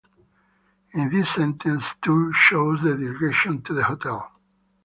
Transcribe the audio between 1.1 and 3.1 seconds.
this sentence, "to" shows the